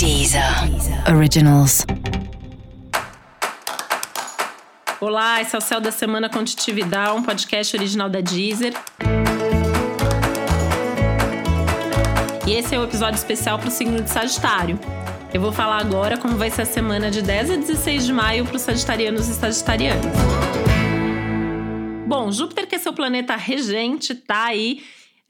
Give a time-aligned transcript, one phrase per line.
[0.00, 0.42] Deezer
[1.14, 1.84] Originals.
[4.98, 8.72] Olá, esse é o Céu da Semana Contitividade, um podcast original da Deezer.
[12.46, 14.80] E esse é o um episódio especial para o signo de Sagitário.
[15.34, 18.46] Eu vou falar agora como vai ser a semana de 10 a 16 de maio
[18.46, 20.16] para os sagitarianos e sagitarianas.
[22.06, 24.80] Bom, Júpiter, que é seu planeta regente, tá aí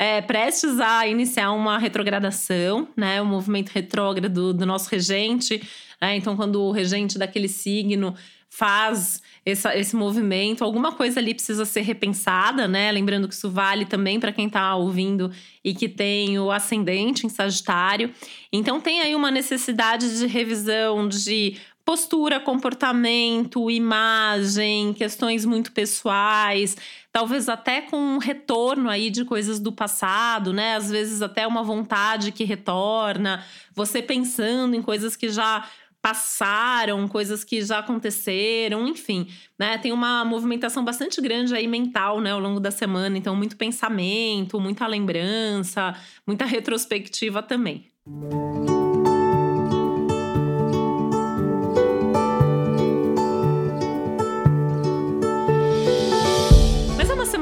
[0.00, 3.20] é, prestes a iniciar uma retrogradação, né?
[3.20, 5.62] O movimento retrógrado do nosso regente.
[6.00, 6.16] Né?
[6.16, 8.14] Então, quando o regente daquele signo
[8.48, 12.90] faz essa, esse movimento, alguma coisa ali precisa ser repensada, né?
[12.90, 15.30] Lembrando que isso vale também para quem está ouvindo
[15.62, 18.10] e que tem o ascendente em Sagitário.
[18.50, 21.58] Então, tem aí uma necessidade de revisão de
[21.90, 26.76] postura, comportamento, imagem, questões muito pessoais,
[27.10, 30.76] talvez até com um retorno aí de coisas do passado, né?
[30.76, 35.68] Às vezes até uma vontade que retorna, você pensando em coisas que já
[36.00, 39.26] passaram, coisas que já aconteceram, enfim,
[39.58, 39.76] né?
[39.76, 44.60] Tem uma movimentação bastante grande aí mental, né, ao longo da semana, então muito pensamento,
[44.60, 45.92] muita lembrança,
[46.24, 47.90] muita retrospectiva também.
[48.06, 48.49] Música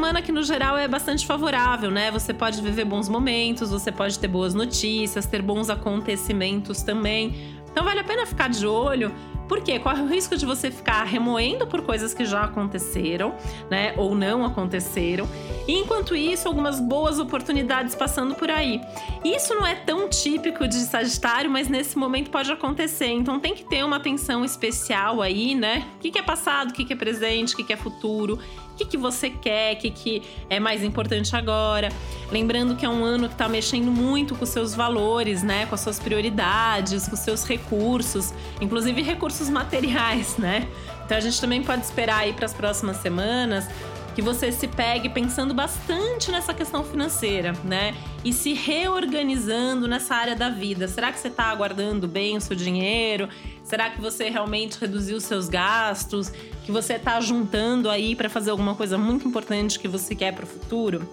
[0.09, 2.11] semana que no geral é bastante favorável, né?
[2.11, 7.59] Você pode viver bons momentos, você pode ter boas notícias, ter bons acontecimentos também.
[7.70, 9.15] Então vale a pena ficar de olho
[9.48, 9.78] por quê?
[9.78, 13.34] Corre o risco de você ficar remoendo por coisas que já aconteceram,
[13.70, 13.94] né?
[13.96, 15.27] Ou não aconteceram.
[15.66, 18.80] E enquanto isso, algumas boas oportunidades passando por aí.
[19.24, 23.08] Isso não é tão típico de Sagitário, mas nesse momento pode acontecer.
[23.08, 25.86] Então tem que ter uma atenção especial aí, né?
[25.96, 28.38] O que, é passado, o que, é presente, o que, é futuro,
[28.72, 31.88] o que, que você quer, o que, que é mais importante agora.
[32.30, 35.64] Lembrando que é um ano que está mexendo muito com seus valores, né?
[35.66, 40.69] Com as suas prioridades, com seus recursos, inclusive recursos recursos materiais, né?
[41.05, 43.67] Então a gente também pode esperar aí para as próximas semanas
[44.14, 47.94] que você se pegue pensando bastante nessa questão financeira, né?
[48.25, 50.88] E se reorganizando nessa área da vida.
[50.88, 53.28] Será que você está guardando bem o seu dinheiro?
[53.62, 56.32] Será que você realmente reduziu seus gastos?
[56.65, 60.44] Que você está juntando aí para fazer alguma coisa muito importante que você quer para
[60.44, 61.09] o futuro?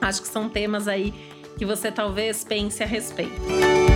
[0.00, 1.12] Acho que são temas aí
[1.58, 3.95] que você talvez pense a respeito.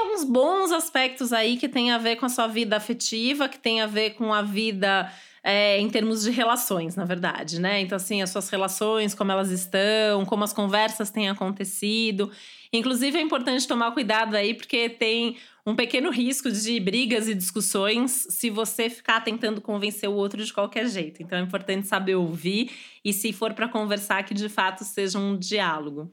[0.00, 3.80] Alguns bons aspectos aí que tem a ver com a sua vida afetiva, que tem
[3.80, 5.10] a ver com a vida
[5.42, 7.80] é, em termos de relações, na verdade, né?
[7.80, 12.30] Então, assim, as suas relações, como elas estão, como as conversas têm acontecido.
[12.72, 18.26] Inclusive, é importante tomar cuidado aí, porque tem um pequeno risco de brigas e discussões
[18.30, 21.22] se você ficar tentando convencer o outro de qualquer jeito.
[21.22, 22.70] Então, é importante saber ouvir
[23.04, 26.12] e, se for para conversar, que de fato seja um diálogo.